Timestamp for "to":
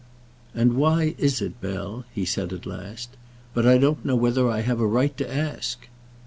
5.17-5.31